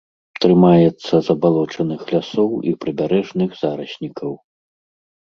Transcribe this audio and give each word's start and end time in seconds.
Трымаецца 0.45 1.13
забалочаных 1.27 2.01
лясоў 2.15 2.51
і 2.73 2.77
прыбярэжных 2.81 3.49
зараснікаў. 3.63 4.31